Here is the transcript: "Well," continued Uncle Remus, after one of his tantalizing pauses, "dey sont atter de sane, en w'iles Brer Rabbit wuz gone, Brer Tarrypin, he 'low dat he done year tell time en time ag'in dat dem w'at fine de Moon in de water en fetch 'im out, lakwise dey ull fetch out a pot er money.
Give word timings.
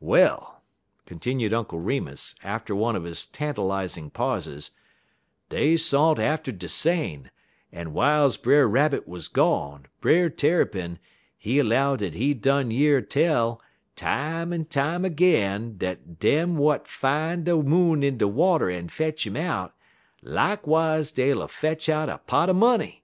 "Well," 0.00 0.62
continued 1.06 1.54
Uncle 1.54 1.78
Remus, 1.78 2.34
after 2.44 2.76
one 2.76 2.96
of 2.96 3.04
his 3.04 3.24
tantalizing 3.24 4.10
pauses, 4.10 4.72
"dey 5.48 5.78
sont 5.78 6.18
atter 6.18 6.52
de 6.52 6.68
sane, 6.68 7.30
en 7.72 7.94
w'iles 7.94 8.36
Brer 8.36 8.68
Rabbit 8.68 9.08
wuz 9.08 9.20
gone, 9.32 9.86
Brer 10.02 10.28
Tarrypin, 10.28 10.98
he 11.38 11.62
'low 11.62 11.96
dat 11.96 12.12
he 12.12 12.34
done 12.34 12.70
year 12.70 13.00
tell 13.00 13.62
time 13.96 14.52
en 14.52 14.66
time 14.66 15.06
ag'in 15.06 15.78
dat 15.78 16.18
dem 16.18 16.56
w'at 16.56 16.86
fine 16.86 17.44
de 17.44 17.56
Moon 17.56 18.02
in 18.02 18.18
de 18.18 18.28
water 18.28 18.68
en 18.68 18.86
fetch 18.88 19.26
'im 19.26 19.38
out, 19.38 19.72
lakwise 20.22 21.10
dey 21.10 21.32
ull 21.32 21.48
fetch 21.48 21.88
out 21.88 22.10
a 22.10 22.18
pot 22.18 22.50
er 22.50 22.52
money. 22.52 23.02